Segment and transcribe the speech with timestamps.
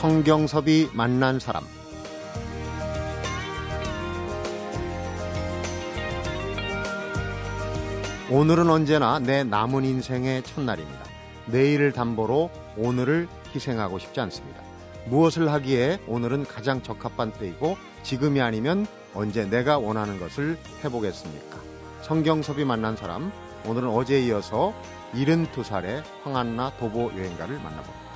[0.00, 1.64] 성경섭이 만난 사람
[8.30, 11.00] 오늘은 언제나 내 남은 인생의 첫날입니다.
[11.46, 14.62] 내일을 담보로 오늘을 희생하고 싶지 않습니다.
[15.06, 21.58] 무엇을 하기에 오늘은 가장 적합한 때이고 지금이 아니면 언제 내가 원하는 것을 해보겠습니까?
[22.02, 23.32] 성경섭이 만난 사람
[23.66, 24.72] 오늘은 어제에 이어서
[25.14, 28.07] 72살의 황한나 도보 여행가를 만나봅니다.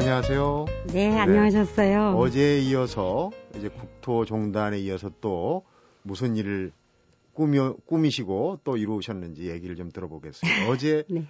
[0.00, 0.64] 안녕하세요.
[0.94, 2.16] 네, 안녕하셨어요.
[2.16, 5.64] 어제에 이어서 이제 국토종단에 이어서 또
[6.02, 6.72] 무슨 일을
[7.34, 10.70] 꾸며, 꾸미시고 또 이루셨는지 얘기를 좀 들어보겠습니다.
[10.72, 11.26] 어제 네.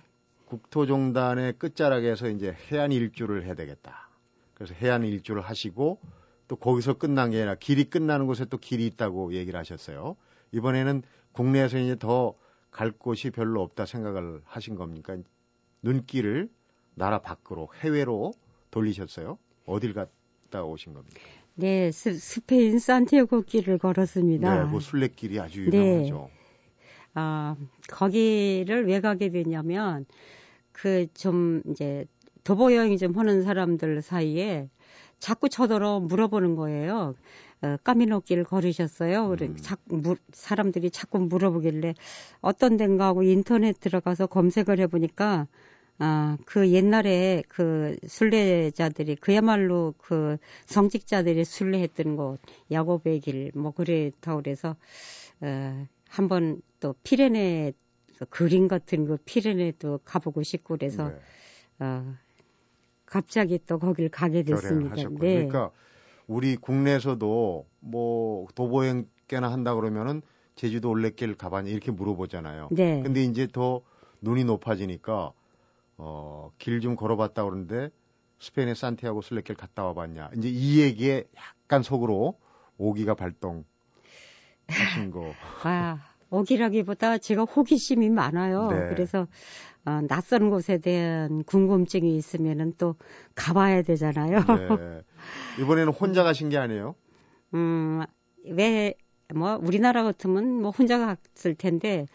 [0.47, 4.09] 국토종단의 끝자락에서 이제 해안 일주를 해야 되겠다.
[4.55, 5.99] 그래서 해안 일주를 하시고
[6.47, 10.17] 또 거기서 끝난 게 아니라 길이 끝나는 곳에 또 길이 있다고 얘기를 하셨어요.
[10.53, 12.34] 이번에는 국내에서 이제 더
[12.71, 15.17] 갈 곳이 별로 없다 생각을 하신 겁니까?
[15.83, 16.49] 눈길을
[16.95, 18.33] 나라 밖으로 해외로
[18.71, 19.39] 돌리셨어요?
[19.67, 21.21] 어딜 갔다 오신 겁니까?
[21.55, 24.65] 네, 스, 스페인 산티아고 길을 걸었습니다.
[24.65, 25.79] 네, 뭐 순례길이 아주 네.
[25.79, 26.31] 유명하죠.
[27.15, 27.57] 아,
[27.89, 30.07] 거기를 왜 가게 되냐면
[30.73, 32.07] 그 좀 이제
[32.45, 34.69] 도보 여행 좀 하는 사람들 사이에
[35.19, 37.15] 자꾸 쳐들어 물어보는 거예요.
[37.62, 39.29] 어, 까미노길 걸으셨어요.
[39.29, 39.57] 그래, 음.
[39.61, 41.95] 자꾸 물- 사람들이 자꾸 물어보길래
[42.41, 45.47] 어떤 데인가 하고 인터넷 들어가서 검색을 해보니까
[46.03, 54.77] 아, 그 옛날에 그 순례자들이 그야말로 그 성직자들이 순례했던 곳, 야곱의 길, 뭐 그랬다 그래서
[55.43, 57.73] 어, 한번 또 피레네
[58.19, 61.17] 그 그림 같은 그 피레네도 가보고 싶고 그래서 네,
[61.81, 62.15] 어,
[63.05, 64.94] 갑자기 또 거길 가게 됐습니다.
[64.94, 65.06] 네.
[65.19, 65.71] 그러니까
[66.27, 70.22] 우리 국내에서도 뭐 도보여행 꽤나 한다 그러면은
[70.55, 72.69] 제주도 올레길 가봤냐 이렇게 물어보잖아요.
[72.72, 73.03] 네.
[73.03, 73.82] 근데 이제 더
[74.22, 75.32] 눈이 높아지니까
[76.03, 77.91] 어, 길 좀 걸어봤다 그러는데
[78.38, 80.31] 스페인의 산티아고 순례길 갔다 와봤냐.
[80.37, 82.38] 이제 이 얘기에 약간 속으로
[82.78, 83.65] 오기가 발동
[84.69, 85.37] 하신 거.
[85.65, 85.99] 아,
[86.31, 88.69] 오기라기보다 제가 호기심이 많아요.
[88.69, 88.87] 네.
[88.88, 89.27] 그래서
[89.87, 92.97] 어, 낯선 곳에 대한 궁금증이 있으면은 또
[93.34, 94.41] 가봐야 되잖아요.
[94.41, 95.03] 네.
[95.56, 96.94] 이번에는 혼자 가신 게 아니에요?
[97.55, 98.03] 음,
[98.44, 98.94] 왜,
[99.34, 102.06] 뭐, 우리나라 같으면 뭐 혼자 갔을 텐데,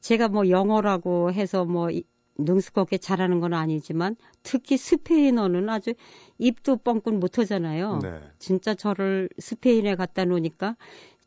[0.00, 2.04] 제가 뭐 영어라고 해서 뭐, 이-
[2.36, 5.94] 능숙하게 잘하는 건 아니지만, 특히 스페인어는 아주
[6.38, 8.00] 입도 뻥끗 못 하잖아요.
[8.02, 8.20] 네.
[8.38, 10.76] 진짜 저를 스페인에 갖다 놓으니까,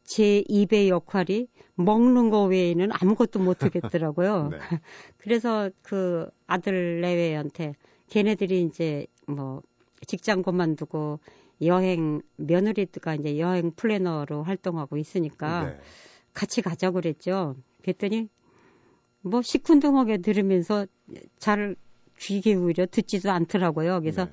[0.04, 4.50] 제 입의 역할이 먹는 거 외에는 아무것도 못 하겠더라고요.
[4.52, 4.58] 네.
[5.18, 7.74] 그래서 그 아들 내외한테
[8.10, 9.62] 걔네들이 이제 뭐
[10.06, 11.20] 직장 그만두고
[11.62, 15.80] 여행 며느리가 이제 여행 플래너로 활동하고 있으니까 네.
[16.34, 17.56] 같이 가자고 그랬죠.
[17.82, 18.30] 그랬더니
[19.22, 20.86] 뭐 시큰둥하게 들으면서
[21.40, 21.76] 잘
[22.20, 24.00] 귀 기울여 듣지도 않더라고요.
[24.02, 24.32] 그래서 네.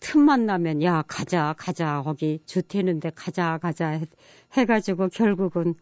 [0.00, 4.06] 틈만 나면 야 가자 가자 거기 좋대는데 가자 가자 해-
[4.54, 5.74] 해가지고 결국은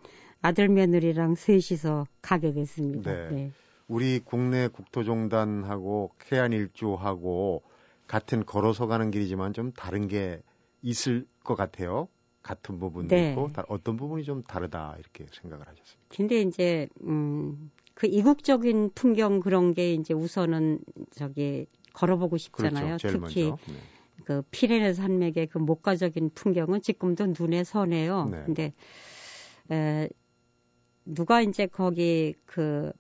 [0.43, 3.13] 아들 며느리랑 셋이서 가게 됐습니다.
[3.13, 3.29] 네.
[3.31, 3.53] 네.
[3.87, 7.63] 우리 국내 국토종단하고 해안 일주하고
[8.09, 10.43] 같은 걸어서 가는 길이지만 좀 다른 게
[10.83, 12.09] 있을 것 같아요.
[12.43, 13.31] 같은 부분도 네.
[13.31, 16.03] 있고 다- 어떤 부분이 좀 다르다 이렇게 생각을 하셨습니다.
[16.09, 20.81] 근데 이제 음, 그 이국적인 풍경 그런 게 이제 우선은
[21.13, 22.97] 저기 걸어보고 싶잖아요.
[23.01, 23.21] 그렇죠.
[23.21, 23.45] 특히.
[23.45, 23.55] 네.
[24.25, 28.29] 그 피레네 산맥의 그 목가적인 풍경은 지금도 눈에 선해요.
[28.31, 28.43] 네.
[28.45, 28.73] 근데
[29.71, 30.09] 에,
[31.05, 32.93] 누가 이제 거기 그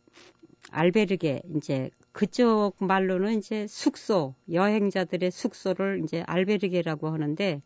[0.70, 7.62] 알베르게 이제 그쪽 말로는 이제 숙소 여행자들의 숙소를 이제 알베르게라고 하는데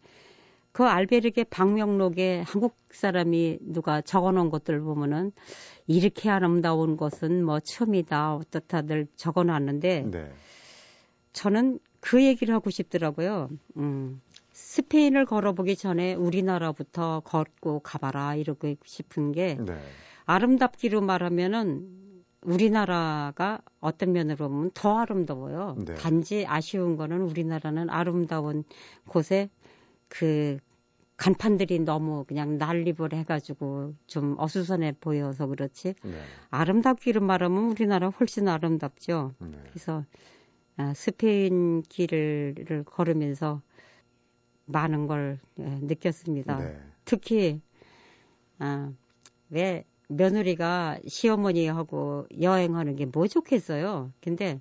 [0.72, 5.32] 그 알베르게 방명록에 한국 사람이 누가 적어놓은 것들 보면은
[5.86, 10.32] 이렇게 아름다운 것은 뭐 처음이다 어떻다들 적어놨는데 네.
[11.32, 13.48] 저는 그 얘기를 하고 싶더라고요.
[13.76, 14.20] 음,
[14.52, 19.78] 스페인을 걸어보기 전에 우리나라부터 걷고 가봐라 이러고 싶은 게 네.
[20.26, 22.08] 아름답기로 말하면은
[22.42, 25.76] 우리나라가 어떤 면으로 보면 더 아름다워요.
[25.84, 25.94] 네.
[25.94, 28.64] 단지 아쉬운 거는 우리나라는 아름다운
[29.06, 29.48] 곳에
[30.08, 30.58] 그
[31.16, 36.12] 간판들이 너무 그냥 난립을 해가지고 좀 어수선해 보여서 그렇지 네.
[36.50, 39.34] 아름답기로 말하면 우리나라 훨씬 아름답죠.
[39.40, 39.58] 네.
[39.64, 40.04] 그래서
[40.76, 43.62] 아, 스페인 길을 걸으면서
[44.66, 46.58] 많은 걸 예, 느꼈습니다.
[46.58, 46.80] 네.
[47.04, 47.60] 특히
[48.58, 48.92] 아,
[49.50, 54.12] 왜 며느리가 시어머니하고 여행하는 게 뭐 좋겠어요.
[54.20, 54.60] 근데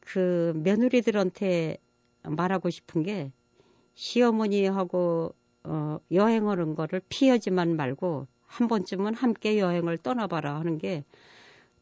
[0.00, 1.78] 그 며느리들한테
[2.22, 3.32] 말하고 싶은 게
[3.98, 5.34] 시어머니하고
[5.64, 11.04] 어, 여행을 한 거를 피하지만 말고 한 번쯤은 함께 여행을 떠나봐라 하는 게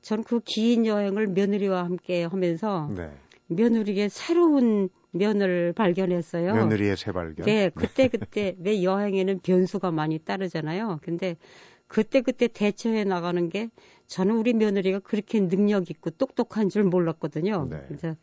[0.02, 3.10] 전 그 긴 여행을 며느리와 함께 하면서 네.
[3.48, 6.54] 며느리의 새로운 면을 발견했어요.
[6.54, 7.44] 며느리의 새발견.
[7.44, 11.00] 네, 그때 그때 왜 여행에는 변수가 많이 따르잖아요.
[11.02, 11.36] 근데
[11.88, 13.68] 그때 그때 대처해 나가는 게
[14.06, 17.66] 저는 우리 며느리가 그렇게 능력 있고 똑똑한 줄 몰랐거든요.
[17.68, 17.82] 네.
[17.88, 18.14] 그래서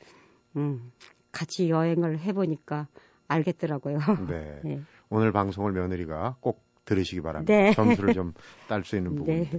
[0.55, 0.91] 음,
[1.33, 2.87] 같이 여행을 해보니까
[3.33, 3.99] 알겠더라고요.
[4.29, 4.59] 네.
[4.63, 4.81] 네.
[5.09, 7.53] 오늘 방송을 며느리가 꼭 들으시기 바랍니다.
[7.53, 7.71] 네.
[7.73, 8.33] 점수를 좀
[8.67, 9.43] 딸 수 있는 부분.
[9.43, 9.49] 네.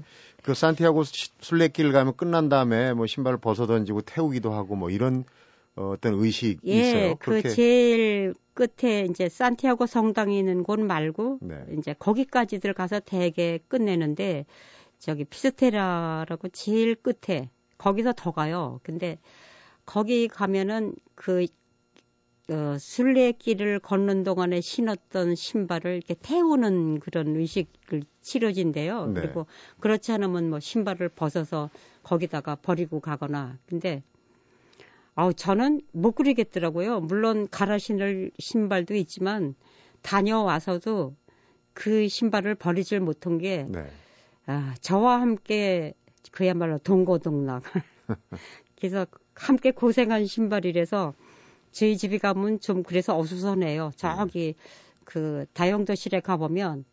[0.43, 5.25] 그 산티아고 시- 순례길 가면 끝난 다음에 뭐 신발을 벗어 던지고 태우기도 하고 뭐 이런
[5.76, 7.15] 어, 어떤 의식이 예, 있어요.
[7.17, 11.65] 그 제일 끝에 이제 산티아고 성당이 있는 곳 말고 네.
[11.79, 14.47] 이제 거기까지들 가서 대개 끝내는데
[14.99, 18.81] 저기 피스테라라고 제일 끝에 거기서 더 가요.
[18.85, 19.19] 근데
[19.85, 21.47] 거기 가면은 그
[22.50, 29.06] 어, 순례길을 걷는 동안에 신었던 신발을 이렇게 태우는 그런 의식을 치러진대요.
[29.06, 29.20] 네.
[29.20, 29.46] 그리고
[29.81, 31.70] 그렇지 않으면 뭐 신발을 벗어서
[32.02, 33.58] 거기다가 버리고 가거나.
[33.67, 34.02] 근데
[35.14, 37.00] 아우 저는 못 그리겠더라고요.
[37.00, 39.55] 물론 갈아 신을 신발도 있지만
[40.02, 41.14] 다녀와서도
[41.73, 43.87] 그 신발을 버리질 못한 게 네.
[44.47, 45.94] 아, 저와 함께
[46.31, 47.62] 그야말로 동고동락.
[48.76, 51.14] 그래서 함께 고생한 신발이라서
[51.75, 53.91] 저희 집에 가면 좀 그래서 어수선해요.
[53.97, 54.55] 저기
[55.03, 56.85] 그 다용도실에 가보면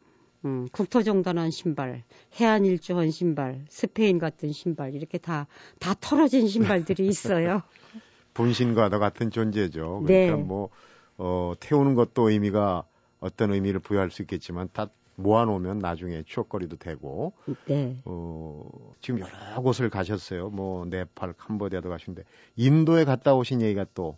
[0.43, 2.03] 음, 국토종단한 신발,
[2.39, 7.61] 해안 일주한 신발, 스페인 같은 신발 이렇게 다다 털어진 신발들이 있어요.
[8.33, 10.03] 분신과도 같은 존재죠.
[10.07, 10.25] 네.
[10.25, 10.69] 그러니까 뭐
[11.17, 12.83] 어, 태우는 것도 의미가
[13.19, 17.33] 어떤 의미를 부여할 수 있겠지만 다 모아놓으면 나중에 추억거리도 되고
[17.65, 18.01] 네.
[18.05, 18.67] 어,
[18.99, 20.49] 지금 여러 곳을 가셨어요.
[20.49, 22.23] 뭐 네팔, 캄보디아도 가시는데
[22.55, 24.17] 인도에 갔다 오신 얘기가 또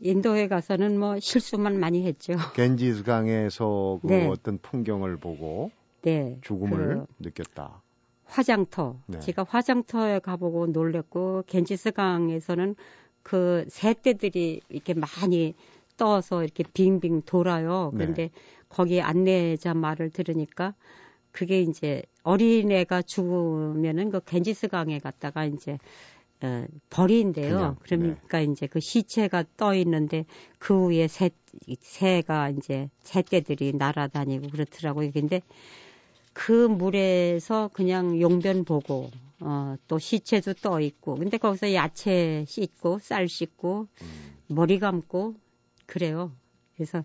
[0.00, 2.34] 인도에 가서는 뭐 실수만 많이 했죠.
[2.54, 4.28] 겐지스 강에서 그 네.
[4.28, 5.70] 어떤 풍경을 보고
[6.02, 6.38] 네.
[6.42, 7.82] 죽음을 그 느꼈다.
[8.26, 9.00] 화장터.
[9.06, 9.18] 네.
[9.20, 12.74] 제가 화장터에 가보고 놀랬고 겐지스 강에서는
[13.22, 15.54] 그 새떼들이 이렇게 많이
[15.96, 17.90] 떠서 이렇게 빙빙 돌아요.
[17.92, 17.98] 네.
[17.98, 18.30] 그런데
[18.68, 20.74] 거기 안내자 말을 들으니까
[21.32, 25.78] 그게 이제 어린애가 죽으면은 그 겐지스 강에 갔다가 이제
[26.42, 27.76] 어, 버린대요.
[27.80, 30.26] 그냥, 그러니까 이제 그 시체가 떠 있는데
[30.58, 31.30] 그 위에 새
[31.80, 35.10] 새가 이제 새떼들이 날아다니고 그렇더라고요.
[35.12, 35.40] 근데
[36.32, 39.10] 그 물에서 그냥 용변 보고
[39.40, 45.34] 어, 또 시체도 떠 있고 근데 거기서 야채 씻고 쌀 씻고 음, 머리 감고
[45.86, 46.32] 그래요.
[46.74, 47.04] 그래서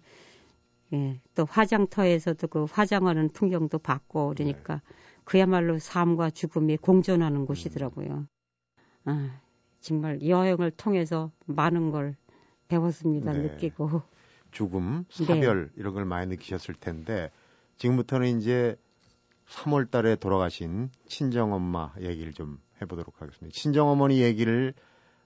[0.93, 4.81] 예, 또 화장터에서도 그 화장하는 풍경도 봤고 그러니까
[5.23, 8.27] 그야말로 삶과 죽음이 공존하는 곳이더라고요.
[9.05, 9.39] 아,
[9.79, 12.15] 정말 여행을 통해서 많은 걸
[12.67, 13.33] 배웠습니다.
[13.33, 13.39] 네.
[13.39, 14.01] 느끼고.
[14.51, 15.25] 죽음, 네.
[15.25, 17.31] 사별 이런 걸 많이 느끼셨을 텐데
[17.77, 18.75] 지금부터는 이제
[19.47, 23.53] 3월 달에 돌아가신 친정 엄마 얘기를 좀 해보도록 하겠습니다.
[23.55, 24.73] 친정 어머니 얘기를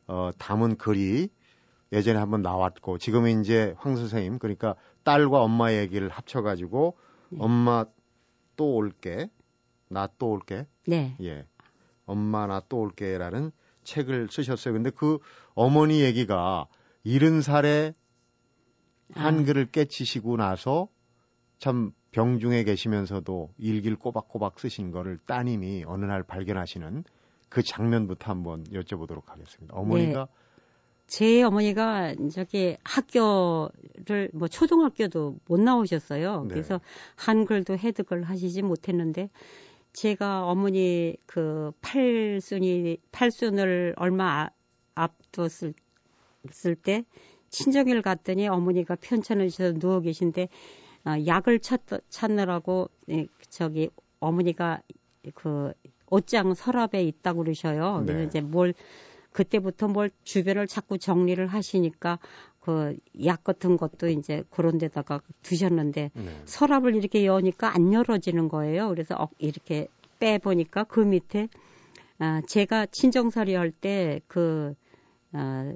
[0.07, 1.29] 어, 담은 글이
[1.91, 6.97] 예전에 한번 나왔고 지금은 이제 황 선생님 그러니까 딸과 엄마 얘기를 합쳐가지고
[7.29, 7.37] 네.
[7.41, 7.85] 엄마
[8.55, 9.29] 또 올게
[9.89, 11.15] 나 또 올게 네.
[11.21, 11.45] 예
[12.05, 13.51] 엄마 나 또 올게라는
[13.85, 14.73] 책을 쓰셨어요.
[14.73, 15.19] 근데 그
[15.53, 16.67] 어머니 얘기가
[17.05, 17.93] 70살에
[19.13, 20.89] 한글을 깨치시고 나서
[21.59, 27.03] 참 병중에 계시면서도 일기를 꼬박꼬박 쓰신 거를 따님이 어느 날 발견하시는
[27.49, 29.75] 그 장면부터 한번 여쭤보도록 하겠습니다.
[29.75, 30.27] 어머니가
[31.07, 36.43] 제 어머니가 저기 학교를 뭐 초등학교도 못 나오셨어요.
[36.43, 36.47] 네.
[36.49, 36.81] 그래서
[37.15, 39.29] 한글도 해득을 하시지 못했는데
[39.95, 44.49] 제가 어머니 그 팔순이 팔순을 얼마 아-
[44.95, 45.73] 앞뒀을
[46.51, 47.05] 쓸때
[47.49, 50.49] 친정일 갔더니 어머니가 편찮으셔서 누워 계신데
[51.05, 54.81] 아, 약을 찾, 찾느라고 예, 저기 어머니가
[55.33, 55.71] 그
[56.09, 58.01] 옷장 서랍에 있다고 그러셔요.
[58.03, 58.25] 그래서 네.
[58.25, 58.73] 이제 뭘
[59.31, 62.19] 그때부터 뭘 주변을 자꾸 정리를 하시니까
[62.65, 66.41] 그 약 같은 것도 이제 그런 데다가 두셨는데 네.
[66.45, 68.89] 서랍을 이렇게 여니까 안 열어지는 거예요.
[68.89, 69.87] 그래서 어, 이렇게
[70.19, 71.47] 빼 보니까 그 밑에
[72.17, 74.73] 아, 제가 친정살이 할 때 그
[75.31, 75.73] 아,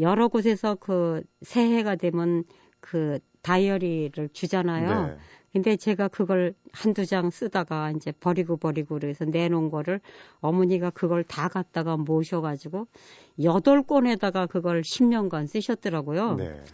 [0.00, 2.44] 여러 곳에서 그 새해가 되면
[2.80, 5.06] 그 다이어리를 주잖아요.
[5.06, 5.16] 네.
[5.52, 10.00] 근데 제가 그걸 한두 장 쓰다가 이제 버리고 버리고 그래서 내놓은 거를
[10.40, 12.86] 어머니가 그걸 다 갖다가 모셔가지고
[13.42, 16.36] 여덟 권에다가 그걸 10년간 쓰셨더라고요.
[16.36, 16.64] 네.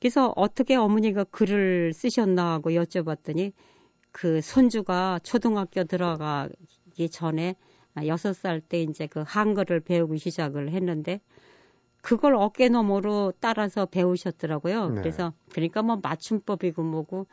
[0.00, 3.52] 그래서 어떻게 어머니가 글을 쓰셨나 하고 여쭤봤더니
[4.10, 7.54] 그 손주가 초등학교 들어가기 전에
[8.06, 11.20] 여섯 살 때 이제 그 한글을 배우기 시작을 했는데
[12.08, 14.88] 그걸 어깨 너머로 따라서 배우셨더라고요.
[14.88, 15.00] 네.
[15.02, 17.26] 그래서 그러니까 뭐 맞춤법이고 뭐고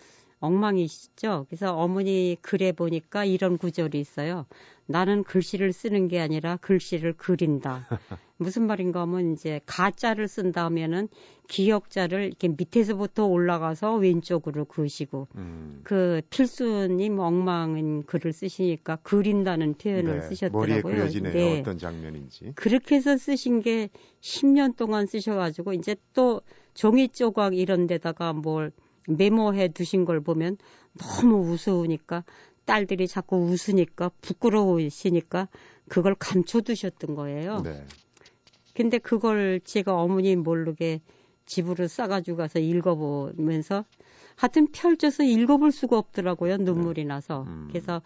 [0.46, 1.46] 엉망이시죠.
[1.50, 4.46] 그래서 어머니 글에 보니까 이런 구절이 있어요.
[4.88, 7.88] 나는 글씨를 쓰는 게 아니라 글씨를 그린다.
[8.38, 11.08] 무슨 말인가 하면 이제 가짜를 쓴다면은
[11.48, 15.82] 기역자를 이렇게 밑에서부터 올라가서 왼쪽으로 그으시고 음.
[15.84, 20.68] 그 필수님 엉망인 글을 쓰시니까 그린다는 표현을 네, 쓰셨더라고요.
[20.68, 21.34] 머리에 그려지네요.
[21.34, 21.60] 네.
[21.62, 22.54] 어떤 장면인지.
[22.56, 23.90] 그렇게 해서 쓰신 게
[24.22, 26.42] 10년 동안 쓰셔가지고 이제 또
[26.74, 28.72] 종이 조각 이런 데다가 뭘
[29.08, 30.58] 메모해 두신 걸 보면
[31.00, 32.24] 너무 우스우니까
[32.66, 35.48] 딸들이 자꾸 웃으니까 부끄러우시니까
[35.88, 37.62] 그걸 감춰 두셨던 거예요.
[37.62, 37.86] 네.
[38.74, 41.02] 근데 그걸 제가 어머니 모르게
[41.46, 43.86] 집으로 싸가지고 가서 읽어보면서
[44.36, 46.58] 하여튼 펼쳐서 읽어볼 수가 없더라고요.
[46.58, 47.08] 눈물이 네.
[47.08, 47.44] 나서.
[47.44, 47.68] 음.
[47.70, 48.02] 그래서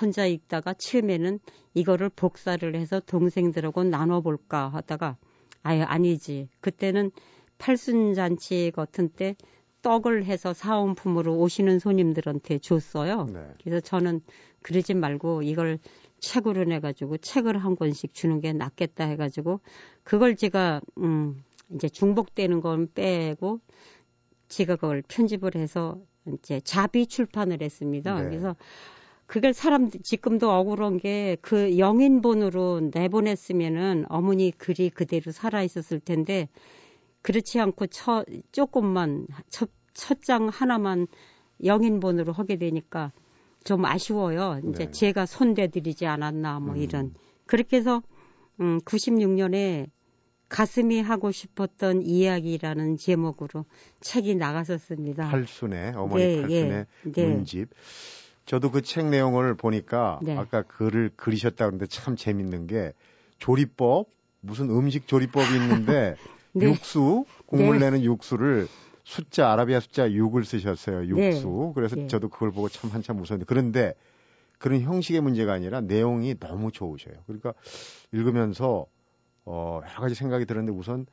[0.00, 1.40] 혼자 읽다가 처음에는
[1.74, 5.16] 이거를 복사를 해서 동생들하고 나눠볼까 하다가
[5.62, 6.48] 아유 아니지.
[6.60, 7.10] 그때는
[7.58, 9.36] 팔순잔치 같은 때
[9.82, 13.26] 떡을 해서 사은품으로 오시는 손님들한테 줬어요.
[13.32, 13.40] 네.
[13.62, 14.20] 그래서 저는
[14.62, 15.78] 그러지 말고 이걸
[16.20, 19.60] 책으로 내가지고 책을 한 권씩 주는 게 낫겠다 해가지고
[20.02, 21.42] 그걸 제가 음
[21.74, 23.60] 이제 중복되는 건 빼고
[24.48, 25.98] 제가 그걸 편집을 해서
[26.34, 28.20] 이제 자비 출판을 했습니다.
[28.20, 28.28] 네.
[28.28, 28.56] 그래서
[29.26, 36.48] 그걸 사람 지금도 억울한 게 그 영인본으로 내보냈으면은 어머니 글이 그대로 살아 있었을 텐데
[37.22, 41.06] 그렇지 않고 첫, 조금만, 첫, 첫 장 하나만
[41.64, 43.12] 영인본으로 하게 되니까
[43.64, 44.60] 좀 아쉬워요.
[44.68, 44.90] 이제 네.
[44.90, 46.80] 제가 손대드리지 않았나, 뭐 음.
[46.80, 47.14] 이런.
[47.46, 48.02] 그렇게 해서,
[48.60, 49.90] 음, 96년에
[50.48, 53.66] 가슴이 하고 싶었던 이야기라는 제목으로
[54.00, 55.28] 책이 나갔었습니다.
[55.28, 56.86] 팔순의, 어머니 네, 예,
[57.16, 57.68] 문집.
[58.46, 60.36] 저도 그 책 내용을 보니까 네.
[60.36, 62.94] 아까 글을 그리셨다 그러는데 참 재밌는 게
[63.38, 64.08] 조리법,
[64.40, 66.16] 무슨 음식 조리법이 있는데
[66.52, 66.66] 네.
[66.66, 67.86] 육수 국물 네.
[67.86, 68.68] 내는 육수를
[69.04, 71.06] 숫자 아라비아 숫자 6을 쓰셨어요.
[71.06, 71.48] 육수.
[71.48, 71.72] 네.
[71.74, 72.06] 그래서 네.
[72.06, 73.94] 저도 그걸 보고 참 한참 웃었는데 그런데
[74.58, 77.14] 그런 형식의 문제가 아니라 내용이 너무 좋으셔요.
[77.26, 77.54] 그러니까
[78.12, 78.86] 읽으면서
[79.44, 81.06] 어 여러 가지 생각이 들었는데 우선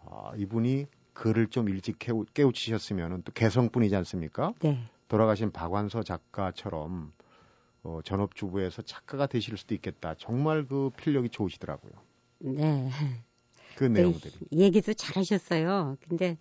[0.00, 4.52] 아, 이분이 글을 좀 일찍 깨우, 깨우치셨으면 또 개성뿐이지 않습니까?
[4.60, 4.78] 네.
[5.08, 7.12] 돌아가신 박완서 작가처럼
[7.82, 10.14] 어, 전업주부에서 작가가 되실 수도 있겠다.
[10.18, 11.92] 정말 그 필력이 좋으시더라고요.
[12.40, 12.90] 네.
[13.76, 14.32] 그 내용들이.
[14.50, 15.96] 네, 얘기도 잘하셨어요.
[16.08, 16.38] 근데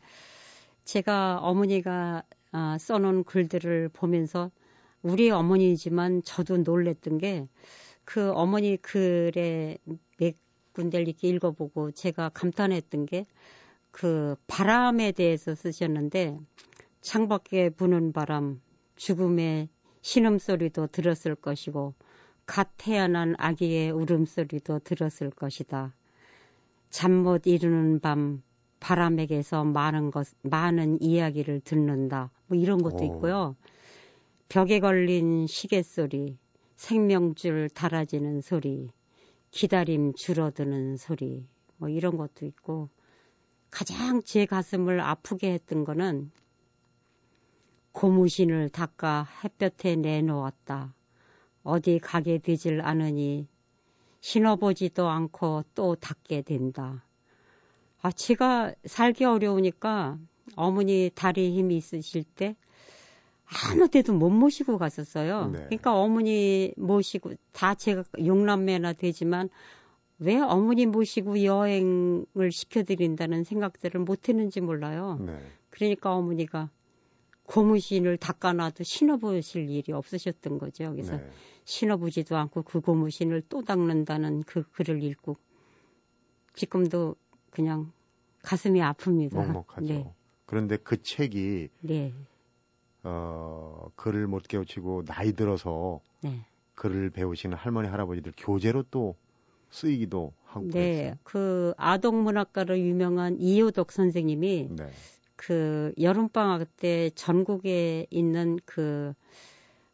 [0.83, 4.49] 제가 어머니가 아, 써놓은 글들을 보면서
[5.01, 7.47] 우리 어머니지만 저도 놀랬던 게
[8.05, 9.79] 그 어머니 글에
[10.17, 10.35] 몇
[10.73, 13.25] 군데를 이렇게 읽어보고 제가 감탄했던 게
[13.95, 16.37] 그 바람에 대해서 쓰셨는데
[16.99, 18.59] 창밖에 부는 바람,
[18.97, 19.69] 죽음의
[20.01, 21.93] 신음소리도 들었을 것이고
[22.45, 25.93] 갓 태어난 아기의 울음소리도 들었을 것이다.
[26.89, 28.41] 잠 못 이루는 밤
[28.79, 32.31] 바람에게서 많은 것 많은 이야기를 듣는다.
[32.47, 33.03] 뭐 이런 것도 오.
[33.05, 33.55] 있고요.
[34.47, 36.37] 벽에 걸린 시계 소리,
[36.75, 38.91] 생명줄 달아지는 소리,
[39.51, 42.89] 기다림 줄어드는 소리, 뭐 이런 것도 있고
[43.71, 46.31] 가장 제 가슴을 아프게 했던 거는
[47.91, 50.93] 고무신을 닦아 햇볕에 내놓았다.
[51.63, 53.47] 어디 가게 되질 않으니
[54.25, 57.03] 신어보지도 않고 또 닫게 된다.
[58.01, 60.17] 아, 제가 살기 어려우니까
[60.55, 62.55] 어머니 다리 힘이 있으실 때
[63.45, 65.51] 아무 데도 못 모시고 갔었어요.
[65.51, 65.59] 네.
[65.65, 69.49] 그러니까 어머니 모시고 다 제가 용남매나 되지만
[70.17, 75.19] 왜 어머니 모시고 여행을 시켜드린다는 생각들을 못 했는지 몰라요.
[75.21, 75.37] 네.
[75.69, 76.71] 그러니까 어머니가
[77.45, 80.91] 고무신을 닦아놔도 신어보실 일이 없으셨던 거죠.
[80.91, 81.29] 그래서 네.
[81.65, 85.37] 신어보지도 않고 그 고무신을 또 닦는다는 그 글을 읽고
[86.53, 87.15] 지금도
[87.51, 87.91] 그냥
[88.41, 89.35] 가슴이 아픕니다.
[89.35, 89.85] 먹먹하죠.
[89.85, 90.13] 네.
[90.45, 92.13] 그런데 그 책이 네.
[93.03, 96.45] 어, 글을 못 깨우치고 나이 들어서 네.
[96.75, 99.15] 글을 배우시는 할머니 할아버지들 교재로 또
[99.69, 101.15] 쓰이기도 하고 네, 그랬어요.
[101.23, 104.89] 그 아동 문학가로 유명한 이효덕 선생님이 네.
[105.35, 109.13] 그 여름방학 때 전국에 있는 그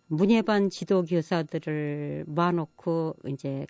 [0.07, 3.65] 문예반 지도 교사들을 모아놓고 이제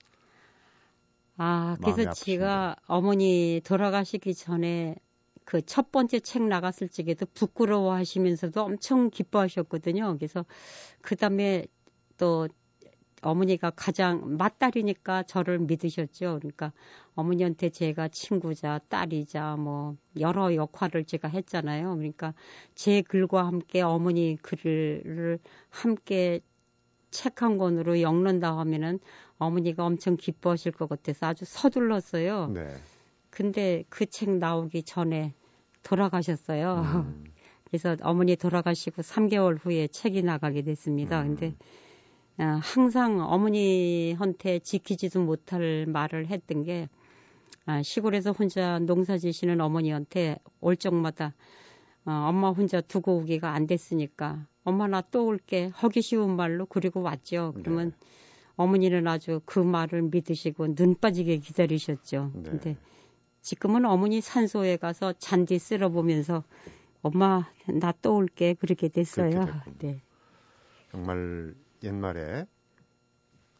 [1.37, 2.13] 아, 그래서.
[2.13, 4.95] 제가 어머니 돌아가시기 전에
[5.45, 10.15] 그 첫 번째 책 나갔을 적에도 부끄러워 하시면서도 엄청 기뻐하셨거든요.
[10.17, 10.45] 그래서
[11.01, 11.65] 그 다음에
[12.17, 12.47] 또
[13.21, 16.39] 어머니가 가장 맏딸이니까 저를 믿으셨죠.
[16.39, 16.71] 그러니까
[17.15, 21.95] 어머니한테 제가 친구자, 딸이자 뭐 여러 역할을 제가 했잖아요.
[21.95, 22.33] 그러니까
[22.75, 26.41] 제 글과 함께 어머니 글을 함께
[27.11, 28.99] 책 한 권으로 엮는다 하면은
[29.37, 32.47] 어머니가 엄청 기뻐하실 것 같아서 아주 서둘렀어요.
[32.53, 32.73] 네.
[33.29, 35.33] 근데 그 책 나오기 전에
[35.83, 36.75] 돌아가셨어요.
[37.05, 37.23] 음,
[37.65, 41.21] 그래서 어머니 돌아가시고 3개월 후에 책이 나가게 됐습니다.
[41.21, 41.27] 음.
[41.35, 41.65] 근데 어,
[42.37, 46.89] 항상 어머니한테 지키지도 못할 말을 했던 게
[47.65, 51.33] 아, 시골에서 혼자 농사 지시는 어머니한테 올 적마다
[52.05, 57.01] 어, 엄마 혼자 두고 오기가 안 됐으니까 엄마 나 또 올게 허기 쉬운 말로 그리고
[57.01, 57.53] 왔죠.
[57.55, 58.07] 그러면 네.
[58.55, 62.31] 어머니는 아주 그 말을 믿으시고 눈 빠지게 기다리셨죠.
[62.33, 62.43] 네.
[62.43, 62.77] 근데
[63.41, 66.43] 지금은 어머니 산소에 가서 잔디 쓸어 보면서
[67.01, 69.29] 엄마 나 또 올게 그렇게 됐어요.
[69.29, 69.51] 그렇게.
[69.79, 70.01] 네.
[70.91, 72.45] 정말 옛말에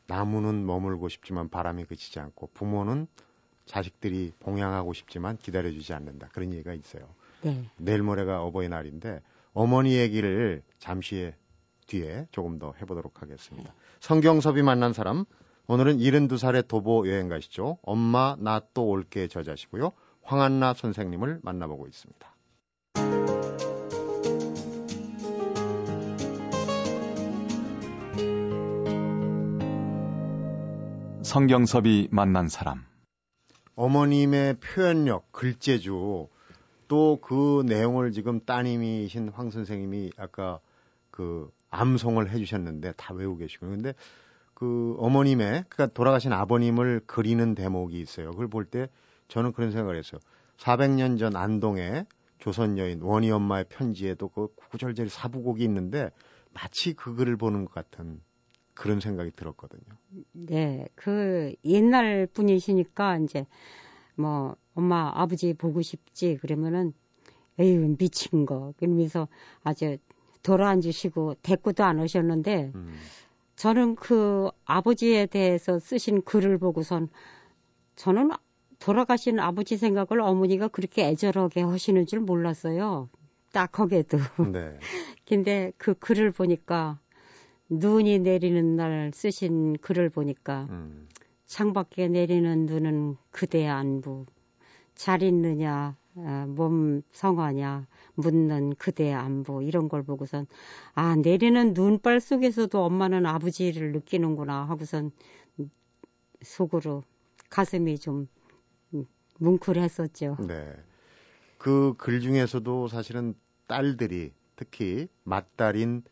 [0.07, 3.07] 나무는 머물고 싶지만 바람이 그치지 않고 부모는
[3.65, 6.29] 자식들이 봉양하고 싶지만 기다려주지 않는다.
[6.33, 7.07] 그런 얘기가 있어요.
[7.41, 7.63] 네.
[7.77, 9.21] 내일 모레가 어버이날인데
[9.53, 11.33] 어머니 얘기를 잠시
[11.87, 13.73] 뒤에 조금 더 해보도록 하겠습니다.
[13.99, 15.25] 성경섭이 만난 사람
[15.67, 17.77] 오늘은 72살의 도보 여행 가시죠.
[17.81, 19.91] 엄마 나 또 올게 저자시고요.
[20.23, 22.30] 황한나 선생님을 만나보고 있습니다.
[31.31, 32.83] 성경섭이 만난 사람.
[33.75, 36.27] 어머님의 표현력, 글재주,
[36.89, 40.59] 또 그 내용을 지금 따님이신 황 선생님이 아까
[41.09, 43.93] 그 암송을 해주셨는데 다 외우고 계시고 근데
[44.53, 48.31] 그 어머님의 그러니까 돌아가신 아버님을 그리는 대목이 있어요.
[48.31, 48.89] 그걸 볼 때
[49.29, 50.19] 저는 그런 생각을 했어요.
[50.57, 52.07] 400년 전 안동에
[52.39, 56.11] 조선 여인 원희 엄마의 편지에도 그 구절절이 사부곡이 있는데
[56.53, 58.19] 마치 그 글을 보는 것 같은
[58.81, 59.83] 그런 생각이 들었거든요.
[60.31, 63.45] 네, 그 옛날 분이시니까 이제
[64.15, 66.91] 뭐 엄마 아버지 보고 싶지 그러면은
[67.59, 69.27] 에휴 미친 거 그러면서
[69.61, 69.97] 아주
[70.41, 72.99] 돌아앉으시고 대꾸도 안 하셨는데 음,
[73.55, 77.09] 저는 그 아버지에 대해서 쓰신 글을 보고선
[77.95, 78.31] 저는
[78.79, 83.09] 돌아가신 아버지 생각을 어머니가 그렇게 애절하게 하시는 줄 몰랐어요.
[83.53, 84.17] 딱하게도.
[84.51, 84.79] 네.
[85.27, 86.99] 근데 그 글을 보니까
[87.71, 91.07] 눈이 내리는 날 쓰신 글을 보니까 음,
[91.45, 94.25] 창밖에 내리는 눈은 그대 안부
[94.95, 100.47] 잘 있느냐 아, 몸 성하냐 묻는 그대 안부 이런 걸 보고선
[100.93, 105.11] 아 내리는 눈발 속에서도 엄마는 아버지를 느끼는구나 하고선
[106.41, 107.03] 속으로
[107.49, 108.27] 가슴이 좀
[108.93, 109.05] 음,
[109.39, 110.37] 뭉클했었죠.
[110.47, 110.75] 네.
[111.57, 113.35] 그 글 중에서도 사실은
[113.67, 116.03] 딸들이 특히 맏딸인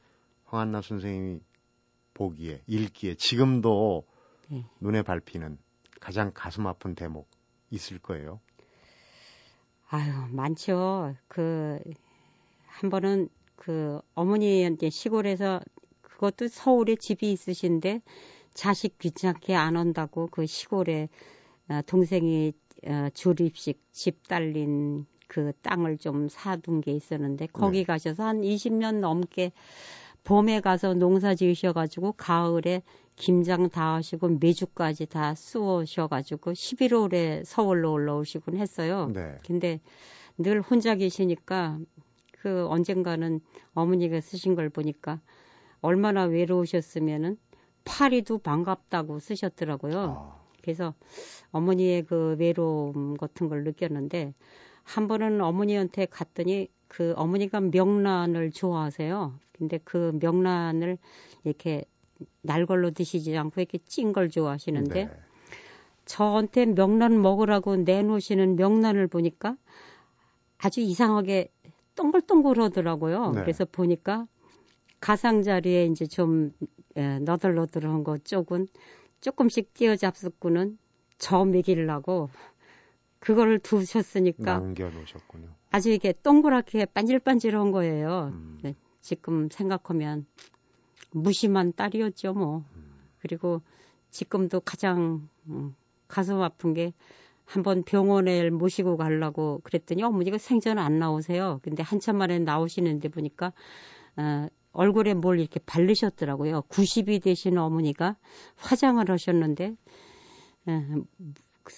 [0.46, 1.42] 황한나 선생님이
[2.20, 4.06] 보기에 읽기에 지금도
[4.50, 4.66] 네.
[4.82, 5.58] 눈에 밟히는
[6.02, 7.30] 가장 가슴 아픈 대목
[7.72, 8.42] 있을 거예요.
[9.90, 11.16] 아유, 많죠.
[11.28, 11.80] 그,
[12.68, 15.62] 한 번은 그 어머니한테 시골에서
[16.02, 18.02] 그것도 서울에 집이 있으신데
[18.54, 21.08] 자식 귀찮게 안 온다고 그 시골에
[21.70, 22.52] 어, 동생이
[22.86, 27.84] 어, 조립식 집 딸린 그 땅을 좀 사둔 게 있었는데 거기 네.
[27.86, 29.54] 가셔서 한 20년 넘게
[30.24, 32.84] 봄에 가서 농사 지으셔가지고 가을에
[33.16, 39.10] 김장 다 하시고 메주까지 다 쑤으셔가지고 11월에 서울로 올라오시곤 했어요.
[39.14, 39.38] 네.
[39.46, 39.82] 근데
[40.38, 41.80] 늘 혼자 계시니까
[42.32, 43.42] 그 언젠가는
[43.74, 45.20] 어머니가 쓰신 걸 보니까
[45.82, 47.38] 얼마나 외로우셨으면은
[47.84, 50.00] 파리도 반갑다고 쓰셨더라고요.
[50.00, 50.94] 아, 그래서
[51.52, 54.34] 어머니의 그 외로움 같은 걸 느꼈는데
[54.84, 59.34] 한 번은 어머니한테 갔더니 그 어머니가 명란을 좋아하세요.
[59.54, 60.98] 근데 그 명란을
[61.46, 61.86] 이렇게
[62.42, 65.12] 날걸로 드시지 않고 이렇게 찐 걸 좋아하시는데 네.
[66.06, 69.56] 저한테 명란 먹으라고 내놓으시는 명란을 보니까
[70.58, 71.50] 아주 이상하게
[71.96, 73.32] 동글동글하더라고요.
[73.34, 73.42] 네.
[73.42, 74.28] 그래서 보니까
[75.00, 76.52] 가상자리에 이제 좀
[76.98, 78.68] 예, 너덜너덜한 거 쪽은
[79.22, 80.78] 조금씩 띄어 잡수고는
[81.18, 82.30] 저 먹이려고
[83.20, 85.59] 그거를 두셨으니까 남겨놓으셨군요.
[85.72, 88.32] 아주 이게 동그랗게 반질반질한 거예요.
[88.34, 88.60] 음.
[88.64, 90.26] 네, 지금 생각하면
[91.12, 92.64] 무심한 딸이었죠, 뭐.
[93.20, 93.62] 그리고
[94.10, 95.76] 지금도 가장 음,
[96.08, 96.94] 가슴 아픈 게
[97.46, 101.60] 한번 병원에 모시고 가려고 그랬더니 어머니가 생전 안 나오세요.
[101.64, 103.54] 근데 한참 만에 나오시는데 보니까
[104.18, 106.62] 어, 얼굴에 뭘 이렇게 바르셨더라고요.
[106.70, 108.18] 90이 되신 어머니가
[108.56, 109.76] 화장을 하셨는데
[110.68, 110.84] 어,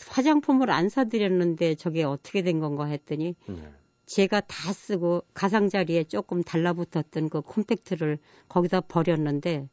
[0.10, 3.74] 화장품을 안 사드렸는데 저게 어떻게 된 건가 했더니 네.
[4.12, 8.18] 제가 다 쓰고 가상자리에 조금 달라붙었던 그 콤팩트를
[8.50, 9.70] 거기다 버렸는데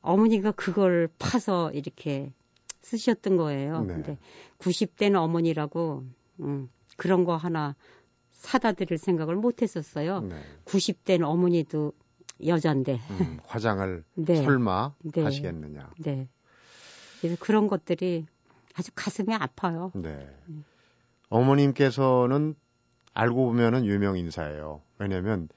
[0.00, 2.32] 어머니가 그걸 파서 이렇게
[2.80, 3.82] 쓰셨던 거예요.
[3.82, 3.94] 네.
[3.94, 4.18] 근데
[4.58, 6.02] 90대는 어머니라고
[6.40, 7.76] 음, 그런 거 하나
[8.32, 10.22] 사다 드릴 생각을 못 했었어요.
[10.22, 10.42] 네.
[10.64, 11.92] 90대는 어머니도
[12.44, 12.98] 여잔데.
[13.10, 14.42] 음, 화장을 네.
[14.42, 15.22] 설마 네.
[15.22, 15.92] 하시겠느냐.
[16.00, 16.28] 네.
[17.20, 18.26] 그래서 그런 것들이
[18.74, 19.92] 아주 가슴이 아파요.
[19.94, 20.28] 네.
[21.28, 22.56] 어머님께서는
[23.14, 24.82] 알고 보면은 유명 인사예요.
[24.98, 25.48] 왜냐면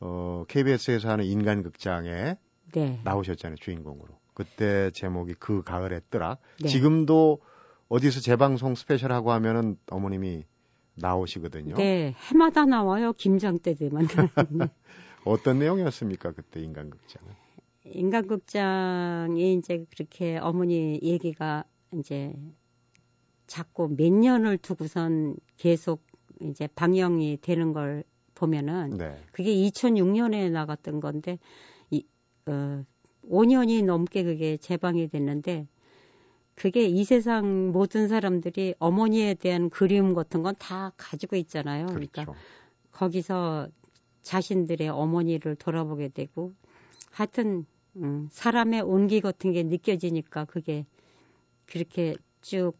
[0.00, 2.36] 어, KBS에서 하는 인간 극장에
[2.72, 3.00] 네.
[3.04, 4.18] 나오셨잖아요, 주인공으로.
[4.34, 6.40] 그때 제목이 그 가을의 뜨락.
[6.60, 6.68] 네.
[6.68, 7.40] 지금도
[7.88, 10.44] 어디서 재방송 스페셜하고 하면은 어머님이
[10.96, 11.76] 나오시거든요.
[11.76, 12.14] 네.
[12.30, 13.12] 해마다 나와요.
[13.12, 14.06] 김장 때 되면.
[14.50, 14.66] 네.
[15.24, 17.32] 어떤 내용이었습니까, 그때 인간극장은?
[17.84, 22.34] 인간극장이 이제 그렇게 어머니 얘기가 이제
[23.46, 26.02] 자꾸 몇 년을 두고선 계속
[26.40, 29.16] 이제 방영이 되는 걸 보면은 네.
[29.32, 31.38] 그게 2006년에 나갔던 건데
[31.90, 32.04] 이,
[32.46, 32.84] 어,
[33.22, 35.66] 5년이 넘게 그게 재방이 됐는데
[36.54, 41.86] 그게 이 세상 모든 사람들이 어머니에 대한 그리움 같은 건 다 가지고 있잖아요.
[41.86, 42.10] 그렇죠.
[42.10, 42.34] 그러니까
[42.92, 43.68] 거기서
[44.22, 46.52] 자신들의 어머니를 돌아보게 되고
[47.10, 47.66] 하여튼
[47.96, 50.86] 음, 사람의 온기 같은 게 느껴지니까 그게
[51.66, 52.72] 그렇게 쭉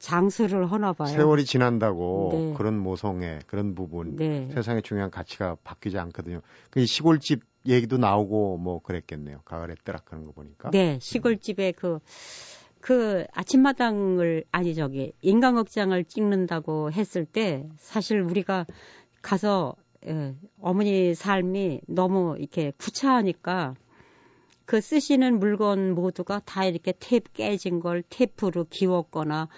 [0.00, 1.08] 장수를 하나 봐요.
[1.08, 2.54] 세월이 지난다고 네.
[2.56, 4.48] 그런 모성애, 그런 부분, 네.
[4.52, 6.40] 세상의 중요한 가치가 바뀌지 않거든요.
[6.70, 9.42] 그 시골집 얘기도 나오고 뭐 그랬겠네요.
[9.44, 10.70] 가을에 뜨락 하는 거 보니까.
[10.70, 11.98] 네, 시골집에 그,
[12.80, 18.64] 그 아침마당을, 아니 저기, 인간극장을 찍는다고 했을 때 사실 우리가
[19.20, 23.74] 가서, 예, 어머니 삶이 너무 이렇게 구차하니까
[24.64, 29.48] 그 쓰시는 물건 모두가 다 이렇게 테이프 깨진 걸 테이프로 기웠거나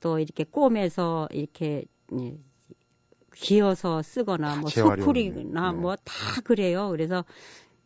[0.00, 1.84] 또 이렇게 꿰매서 이렇게
[2.18, 2.38] 예,
[3.34, 4.70] 기어서 쓰거나 다 뭐.
[4.70, 5.78] 소풀이나 네.
[5.78, 6.88] 뭐다 그래요.
[6.90, 7.24] 그래서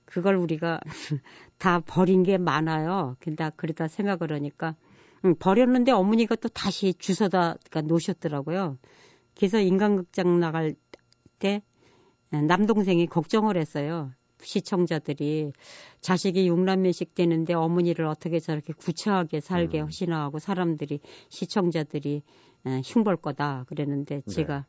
[0.04, 0.80] 그걸 우리가
[1.58, 3.16] 다 버린 게 많아요.
[3.20, 4.76] 근데 그러다 생각을 하니까
[5.24, 8.78] 음, 버렸는데 어머니가 또 다시 주워다 그러니까 놓으셨더라고요.
[9.34, 10.74] 그래서 인간극장 나갈
[11.38, 11.62] 때
[12.30, 14.12] 남동생이 걱정을 했어요.
[14.42, 15.52] 시청자들이
[16.00, 19.86] 자식이 육남매식 되는데 어머니를 어떻게 저렇게 구차하게 살게 음.
[19.86, 22.22] 하시나 하고 사람들이 시청자들이
[22.66, 24.30] 에, 흉볼 거다 그랬는데 네.
[24.32, 24.66] 제가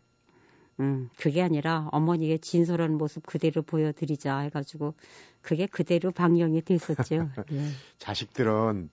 [0.80, 4.96] 음, 그게 아니라 어머니의 진솔한 모습 그대로 보여드리자 해가지고
[5.42, 7.30] 그게 그대로 방영이 됐었죠.
[7.52, 7.68] 예.
[8.00, 8.90] 자식들은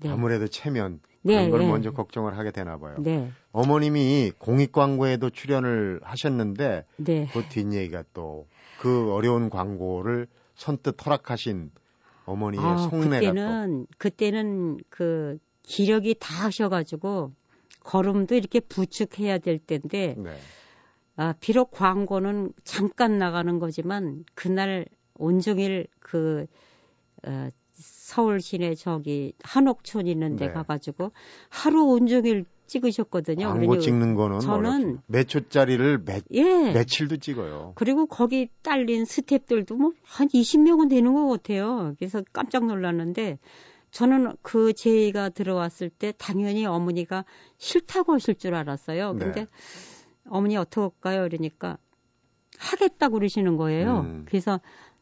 [0.00, 0.08] 네.
[0.10, 1.68] 아무래도 체면 네, 그런 걸 네.
[1.68, 2.96] 먼저 걱정을 하게 되나 봐요.
[2.98, 7.28] 네, 어머님이 공익 광고에도 출연을 하셨는데 네.
[7.32, 8.46] 그 뒷얘기가 또
[8.80, 11.70] 그 어려운 광고를 선뜻 허락하신
[12.26, 17.32] 어머니의 아, 속내가 그때는 그때는 그 기력이 다 하셔가지고
[17.80, 20.36] 걸음도 이렇게 부축해야 될 때인데 또 네.
[21.16, 26.46] 아, 비록 광고는 잠깐 나가는 거지만 그날 온종일 그
[27.26, 30.52] 어, 서울 시내 저기 한옥촌 있는 데 네.
[30.52, 31.12] 가가지고
[31.48, 33.46] 하루 온종일 찍으셨거든요.
[33.48, 34.98] 광고 찍는 거는 저는-.
[35.06, 36.72] 몇 초짜리를 몇, 예.
[36.72, 37.72] 며칠도 찍어요.
[37.76, 41.94] 그리고 거기 딸린 스탭들도 뭐 한 20명은 되는 것 같아요.
[41.98, 43.38] 그래서 깜짝 놀랐는데
[43.90, 47.24] 저는 그 제의가 들어왔을 때 당연히 어머니가
[47.58, 49.12] 싫다고 하실 줄 알았어요.
[49.14, 49.18] 네.
[49.24, 49.46] 근데
[50.28, 51.28] 어머니 어떡할까요?
[51.28, 51.78] 그러니까
[52.58, 54.00] 하겠다고 그러시는 거예요.
[54.00, 54.24] 음.
[54.28, 54.60] 그래서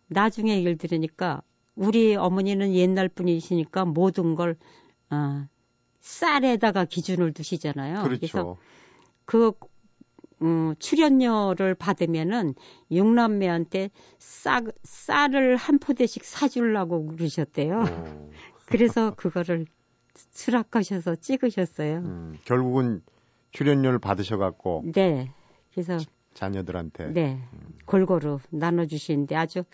[0.09, 1.43] 나중에 얘기를 들으니까
[1.75, 4.57] 우리 어머니는 옛날 분이시니까 모든 걸
[5.11, 5.47] 어,
[6.03, 8.03] 쌀에다가 기준을 두시잖아요.
[8.03, 8.59] 그래서 그렇죠.
[9.25, 9.53] 그
[10.43, 12.55] 음, 출연료를 받으면은
[12.91, 17.87] 육남매한테 쌀, 쌀을 한 포대씩 사주려고 그러셨대요.
[17.89, 18.31] 어,
[18.67, 19.67] 그래서 그거를
[20.15, 21.99] 수락하셔서 찍으셨어요.
[21.99, 23.03] 음, 결국은
[23.53, 25.31] 출연료를 받으셔갖고 네.
[25.73, 25.99] 그래서
[26.35, 27.41] 자녀들한테 네
[27.87, 29.65] 골고루 나눠주시는데 아주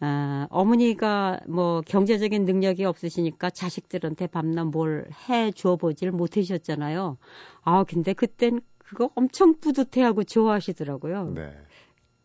[0.00, 7.18] 아, 어머니가 뭐 경제적인 능력이 없으시니까 자식들한테 밤낮 뭘해 주어 보질 못하셨잖아요.
[7.62, 11.30] 아 근데 그땐 그거 엄청 뿌듯해하고 좋아하시더라고요.
[11.34, 11.56] 네.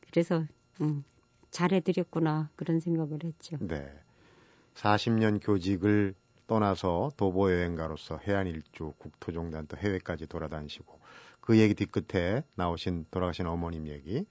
[0.10, 0.44] 그래서
[0.82, 1.04] 음,
[1.52, 3.58] 잘해드렸구나 그런 생각을 했죠.
[3.62, 3.88] 네.
[4.74, 6.14] 40년 교직을
[6.48, 11.00] 떠나서 도보 여행가로서 해안 일주 국토종단 또 해외까지 돌아다니시고
[11.42, 14.26] 그 얘기 뒤끝에 나오신 돌아가신 어머님 얘기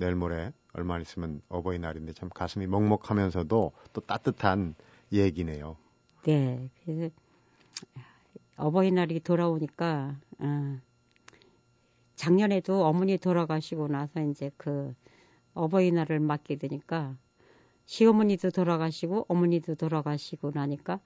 [0.00, 4.74] 내일 모레 얼마 있으면 어버이날인데 참 가슴이 먹먹하면서도 또 따뜻한
[5.12, 5.76] 얘기네요.
[6.24, 6.70] 네.
[6.84, 7.14] 그래서
[8.56, 10.78] 어버이날이 돌아오니까 어,
[12.14, 14.94] 작년에도 어머니 돌아가시고 나서 이제 그
[15.54, 17.16] 어버이날을 맞게 되니까
[17.84, 21.00] 시어머니도 돌아가시고 어머니도 돌아가시고 나니까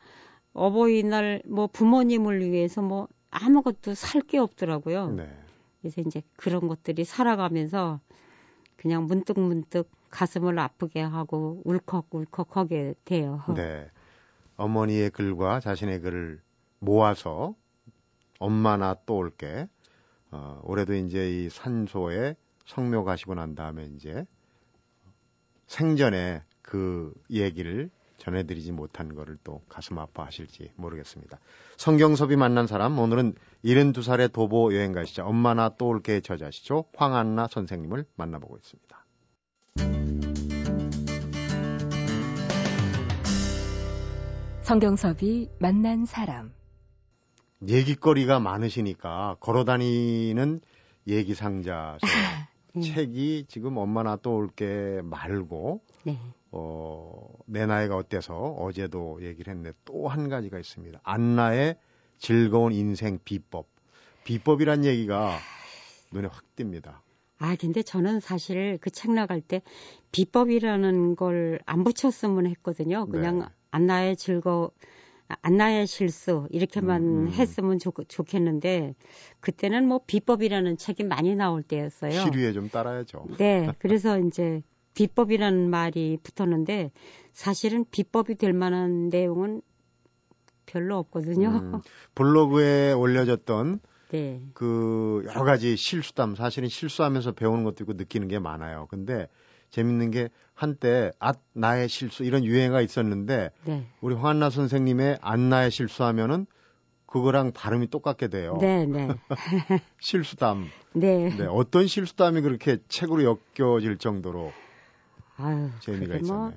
[0.53, 5.11] 어버이날 뭐 부모님을 위해서 뭐 아무것도 살 게 없더라고요.
[5.11, 5.29] 네.
[5.81, 8.01] 그래서 이제 그런 것들이 살아가면서
[8.85, 13.43] 그냥 문득문득 가슴을 아프게 하고 울컥울컥하게 돼요.
[13.57, 13.91] 네.
[14.57, 16.43] 어머니의 글과 자신의 글을
[16.81, 17.55] 모아서
[18.39, 19.67] 엄마나 또 올게
[20.31, 24.27] 어, 올해도 이제 이 산소에 성묘 가시고 난 다음에 이제
[25.67, 31.39] 생전에 그 얘기를 전해드리지 못한 거를 또 가슴 아파하실지 모르겠습니다.
[31.79, 35.25] 성경섭이 만난 사람 오늘은 72살의 도보 여행가시죠.
[35.25, 36.85] 엄마나 또 올게 저자시죠.
[36.97, 39.05] 황한나 선생님을 만나보고 있습니다.
[44.63, 46.53] 성경섭이 만난 사람
[47.67, 50.61] 얘기거리가 많으시니까 걸어다니는
[51.07, 51.99] 얘기 상자
[52.77, 52.81] 음.
[52.81, 56.19] 책이 지금 엄마나 또 올게 말고 네.
[56.51, 61.01] 어, 내 나이가 어때서 어제도 얘기를 했는데 또 한 가지가 있습니다.
[61.03, 61.77] 안나의
[62.25, 63.67] 즐거운 인생 비법.
[64.25, 65.39] 비법이란 얘기가
[66.11, 67.01] 눈에 확 띕니다.
[67.39, 69.61] 아, 근데 저는 사실 그 책 나갈 때
[70.13, 73.05] 비법이라는 걸 안 붙였으면 했거든요.
[73.11, 73.45] 그냥 네.
[73.73, 74.71] 안나의 즐거,
[75.43, 77.29] 안나의 실수 이렇게만 음, 음.
[77.29, 78.95] 했으면 좋, 좋겠는데
[79.41, 82.11] 그때는 뭐 비법이라는 책이 많이 나올 때였어요.
[82.11, 83.27] 시류에 좀 따라야죠.
[83.37, 84.63] 네, 그래서 이제
[84.95, 86.91] 비법이라는 말이 붙었는데
[87.33, 89.61] 사실은 비법이 될 만한 내용은
[90.67, 91.49] 별로 없거든요.
[91.49, 91.81] 음,
[92.15, 98.87] 블로그에 올려졌던 네, 그 여러 가지 실수담 사실은 실수하면서 배우는 것도 있고 느끼는 게 많아요.
[98.91, 99.29] 근데
[99.71, 106.47] 재밌는 게 한때 앗 나의 실수 이런 유행가 있었는데 네, 우리 황한나 선생님의 안나의 실수하면은
[107.07, 108.59] 그거랑 발음이 똑같게 돼요.
[108.61, 109.09] 네, 네,
[110.01, 110.71] 실수담.
[110.95, 111.31] 네.
[111.37, 114.53] 네, 어떤 실수담이 그렇게 책으로 엮여질 정도로
[115.37, 116.53] 아유, 재미가 뭐 있었나요?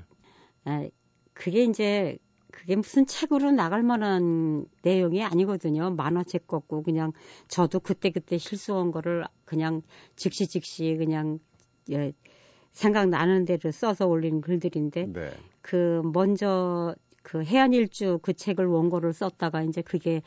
[0.66, 0.88] 아,
[1.34, 2.18] 그게 이제
[2.52, 5.92] 그게 무슨 책으로 나갈 만한 내용이 아니거든요.
[5.92, 7.12] 만화책 같고 그냥
[7.48, 9.82] 저도 그때 그때 실수한 거를 그냥
[10.16, 11.40] 즉시 즉시 그냥
[11.92, 12.14] 예,
[12.72, 15.32] 생각나는 대로 써서 올린 글들인데 네.
[15.62, 20.22] 그 먼저 그 해안일주 그 책을 원고를 썼다가 이제 그게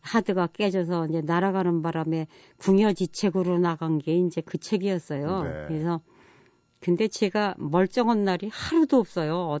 [0.00, 5.42] 하드가 깨져서 이제 날아가는 바람에 궁여지책으로 나간 게 이제 그 책이었어요.
[5.42, 5.64] 네.
[5.66, 6.00] 그래서
[6.80, 9.34] 근데 제가 멀쩡한 날이 하루도 없어요.
[9.36, 9.58] 어,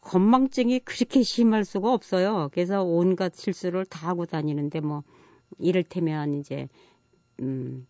[0.00, 2.48] 건망증이 그렇게 심할 수가 없어요.
[2.52, 5.02] 그래서 온갖 실수를 다 하고 다니는데 뭐
[5.58, 6.68] 이를테면 이제
[7.40, 7.86] 음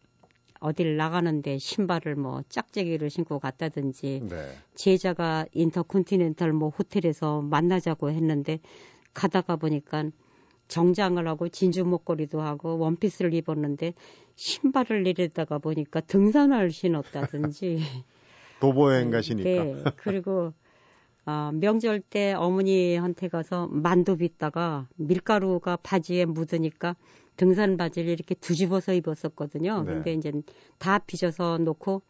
[0.61, 4.53] 어딜 나가는데 신발을 뭐 짝짝이를 신고 갔다든지 네.
[4.75, 8.59] 제자가 인터컨티넨탈 뭐 호텔에서 만나자고 했는데
[9.15, 10.11] 가다가 보니까
[10.69, 13.95] 정장을 하고 진주 목걸이도 하고 원피스를 입었는데
[14.37, 17.79] 신발을 내리다가 보니까 등산화를 신었다든지
[18.61, 19.49] 도보여행 가시니까.
[19.49, 19.85] 네.
[19.97, 20.53] 그리고
[21.31, 26.97] 아, 명절 때 어머니한테 가서 만두 빚다가 밀가루가 바지에 묻으니까
[27.37, 29.83] 등산 바지를 이렇게 뒤집어서 입었었거든요.
[29.83, 29.93] 네.
[29.93, 30.33] 근데 이제
[30.79, 32.01] 다 빚어서 놓고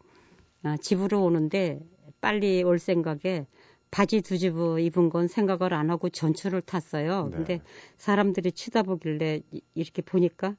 [0.63, 1.81] 아, 집으로 오는데
[2.21, 3.47] 빨리 올 생각에
[3.91, 7.25] 바지 뒤집어 입은 건 생각을 안 하고 전철을 탔어요.
[7.31, 7.37] 네.
[7.39, 7.61] 근데
[7.97, 10.55] 사람들이 쳐다보길래 이- 이렇게 보니까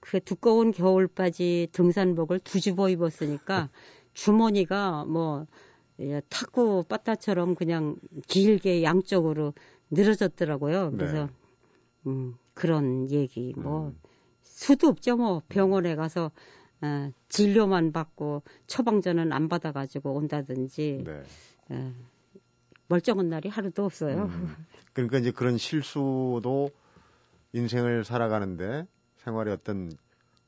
[0.00, 3.68] 그 두꺼운 겨울 바지 등산복을 뒤집어 입었으니까
[4.14, 5.67] 주머니가 뭐 예,
[6.28, 9.54] 탁구 바다처럼 그냥 길게 양쪽으로
[9.90, 10.92] 늘어졌더라고요.
[10.92, 11.32] 그래서 네.
[12.06, 13.98] 음, 그런 얘기 뭐 음.
[14.42, 16.30] 수도 없죠 뭐 병원에 가서
[16.80, 21.22] 어, 진료만 받고 처방전은 안 받아가지고 온다든지 네.
[21.70, 21.92] 어,
[22.88, 24.24] 멀쩡한 날이 하루도 없어요.
[24.24, 24.56] 음.
[24.92, 26.70] 그러니까 이제 그런 실수도
[27.52, 28.86] 인생을 살아가는데
[29.18, 29.90] 생활의 어떤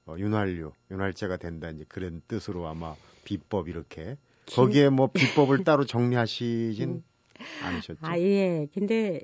[0.07, 4.17] 어, 윤활유, 윤활제가 된다 이제 그런 뜻으로 아마 비법 이렇게
[4.53, 7.03] 거기에 뭐 비법을 따로 정리하시진
[7.63, 7.99] 않으셨죠?
[8.03, 8.67] 아 예.
[8.73, 9.21] 근데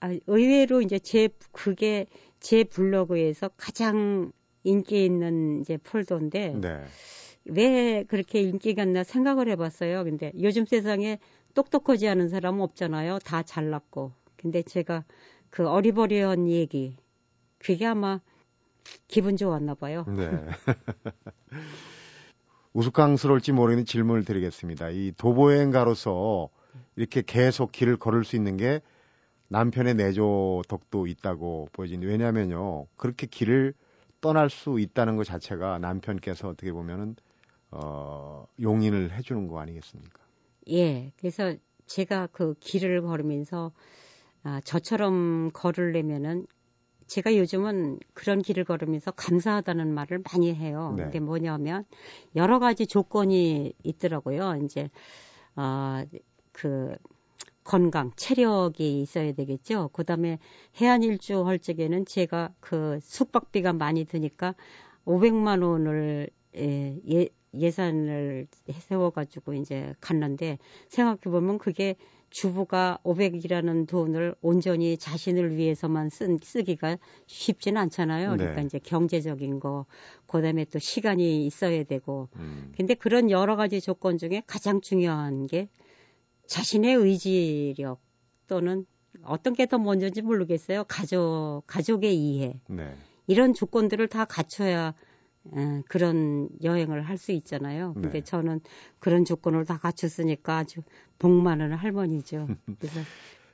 [0.00, 2.06] 아, 의외로 이제 제 그게
[2.40, 4.32] 제 블로그에서 가장
[4.64, 6.84] 인기 있는 이제 폴더인데 네.
[7.44, 10.04] 왜 그렇게 인기가 있나 생각을 해봤어요.
[10.04, 11.18] 근데 요즘 세상에
[11.54, 13.18] 똑똑하지 않은 사람은 없잖아요.
[13.20, 14.12] 다 잘났고.
[14.36, 15.04] 근데 제가
[15.50, 16.96] 그 어리버리한 얘기
[17.58, 18.20] 그게 아마
[19.06, 20.04] 기분 좋았나 봐요.
[20.08, 20.46] 네.
[22.72, 24.90] 우스꽝스러울지 모르겠는 질문을 드리겠습니다.
[24.90, 26.48] 이 도보여행가로서
[26.96, 28.80] 이렇게 계속 길을 걸을 수 있는 게
[29.48, 33.74] 남편의 내조 덕도 있다고 보여지는데 왜냐하면요 그렇게 길을
[34.22, 37.16] 떠날 수 있다는 것 자체가 남편께서 어떻게 보면은
[37.70, 40.20] 어, 용인을 해주는 거 아니겠습니까?
[40.70, 41.12] 예.
[41.16, 41.54] 그래서
[41.86, 43.72] 제가 그 길을 걸으면서
[44.44, 46.46] 아, 저처럼 걸으려면은
[47.12, 50.94] 제가 요즘은 그런 길을 걸으면서 감사하다는 말을 많이 해요.
[50.96, 51.04] 네.
[51.04, 51.84] 그게 뭐냐면
[52.36, 54.58] 여러 가지 조건이 있더라고요.
[54.64, 54.88] 이제
[55.54, 56.06] 아,
[56.52, 56.94] 그
[57.64, 59.90] 건강, 체력이 있어야 되겠죠.
[59.92, 60.38] 그 다음에
[60.80, 64.54] 해안 일주 할 적에는 제가 그 숙박비가 많이 드니까
[65.04, 70.56] 500만 원을 예, 예 예산을 세워가지고 이제 갔는데
[70.88, 71.96] 생각해 보면 그게
[72.32, 78.32] 주부가 500이라는 돈을 온전히 자신을 위해서만 쓴, 쓰기가 쉽지는 않잖아요.
[78.32, 78.36] 네.
[78.38, 79.86] 그러니까 이제 경제적인 거,
[80.26, 82.28] 그 다음에 또 시간이 있어야 되고.
[82.36, 85.68] 음, 근데 그런 여러 가지 조건 중에 가장 중요한 게
[86.46, 88.00] 자신의 의지력
[88.48, 88.86] 또는
[89.24, 90.84] 어떤 게 더 먼저인지 모르겠어요.
[90.84, 92.60] 가족, 가족의 이해.
[92.68, 92.94] 네.
[93.26, 94.94] 이런 조건들을 다 갖춰야
[95.56, 97.94] 에, 그런 여행을 할 수 있잖아요.
[97.94, 98.20] 근데 네.
[98.22, 98.60] 저는
[98.98, 100.82] 그런 조건을 다 갖췄으니까 아주
[101.18, 102.48] 복 많은 할머니죠.
[102.80, 103.00] 그래서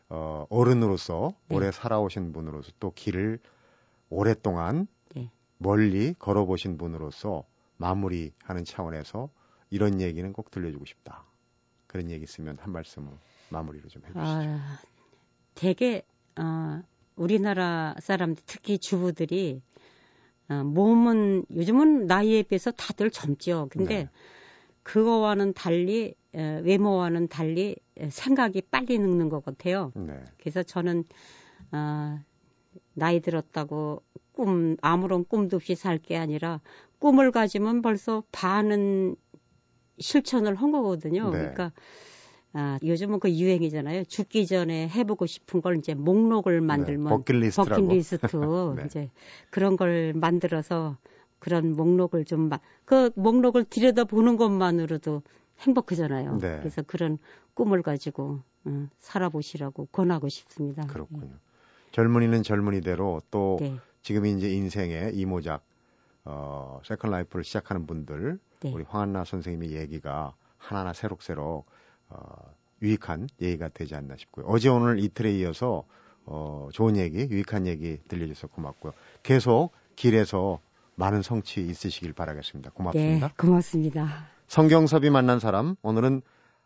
[0.08, 1.56] 어, 어른으로서 네.
[1.56, 3.38] 오래 살아오신 분으로서 또 길을
[4.10, 5.30] 오랫동안 네.
[5.58, 7.44] 멀리 걸어보신 분으로서
[7.76, 9.28] 마무리하는 차원에서
[9.70, 11.24] 이런 얘기는 꼭 들려주고 싶다.
[11.86, 13.12] 그런 얘기 있으면 한 말씀을
[13.50, 14.20] 마무리로 좀 해주시죠.
[14.20, 14.78] 아,
[15.54, 16.02] 되게
[16.36, 16.82] 어,
[17.16, 19.62] 우리나라 사람들 특히 주부들이
[20.48, 23.68] 어, 몸은 요즘은 나이에 비해서 다들 젊죠.
[23.70, 24.08] 근데 네.
[24.82, 29.92] 그거와는 달리 에, 외모와는 달리 에, 생각이 빨리 늙는 것 같아요.
[29.94, 30.14] 네.
[30.38, 31.04] 그래서 저는
[31.70, 32.22] 아,
[32.94, 36.60] 나이 들었다고 꿈 아무런 꿈도 없이 살 게 아니라
[36.98, 39.16] 꿈을 가지면 벌써 반은
[39.98, 41.24] 실천을 한 거거든요.
[41.24, 41.30] 네.
[41.38, 41.72] 그러니까
[42.54, 44.04] 아, 요즘은 그 유행이잖아요.
[44.04, 47.82] 죽기 전에 해보고 싶은 걸 이제 목록을 만들면 네, 버킷리스트라고.
[47.82, 48.26] 버킷리스트
[48.76, 48.82] 네.
[48.86, 49.10] 이제
[49.50, 50.96] 그런 걸 만들어서
[51.38, 52.48] 그런 목록을 좀
[52.88, 55.22] 그 목록을 들여다 보는 것만으로도
[55.58, 56.38] 행복하잖아요.
[56.38, 56.56] 네.
[56.58, 57.18] 그래서 그런
[57.52, 60.86] 꿈을 가지고 어, 살아보시라고 권하고 싶습니다.
[60.86, 61.28] 그렇군요.
[61.92, 65.62] 젊은이는 젊은이대로 또 네, 지금 이제 인생의 이모작
[66.24, 68.72] 어, second life를 시작하는 분들 네.
[68.72, 71.66] 우리 황안나 선생님의 얘기가 하나하나 새록새록
[72.10, 74.46] 어, 유익한 얘기가 되지 않나 싶고요.
[74.46, 75.84] 어제 오늘 이틀에 이어서
[76.24, 78.92] 어, 좋은 얘기, 유익한 얘기 들려줘서 고맙고요.
[79.22, 80.60] 계속 길에서
[80.94, 82.70] 많은 성취 있으시길 바라겠습니다.
[82.70, 83.28] 고맙습니다.
[83.28, 84.26] 네, 고맙습니다.
[84.48, 86.22] 성경섭이 만난 사람 오늘은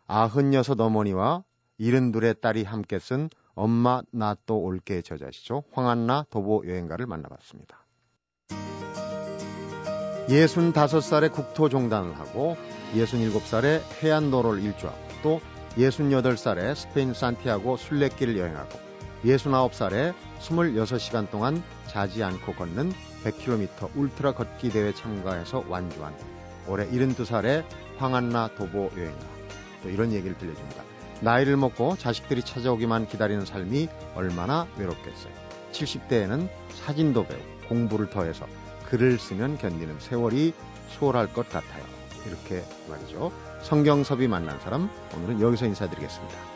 [0.07, 1.43] 아흔여섯 어머니와
[1.77, 7.82] 일흔둘의 딸이 함께 쓴 엄마 나 또 올게 저자시죠 황안나 도보 여행가를 만나봤습니다.
[10.27, 12.55] 65살에 국토종단을 하고
[12.95, 15.41] 67살에 해안도로를 일주하고 또
[15.77, 18.79] 68살에 스페인 산티아고 순례길을 여행하고
[19.25, 26.13] 69살에 26시간 동안 자지 않고 걷는 100km 울트라 걷기 대회 참가해서 완주한
[26.67, 27.63] 올해 72살의
[27.97, 29.25] 황한나 도보 여행가
[29.81, 30.83] 또 이런 얘기를 들려줍니다.
[31.21, 35.33] 나이를 먹고 자식들이 찾아오기만 기다리는 삶이 얼마나 외롭겠어요.
[35.71, 38.45] 70대에는 사진도 배우고 공부를 더해서
[38.93, 40.53] 글을 쓰면 견디는 세월이
[40.89, 41.83] 수월할 것 같아요.
[42.27, 43.31] 이렇게 말이죠.
[43.63, 46.52] 성경섭이 만난 사람 오늘은 여기서 인사드리겠습니다.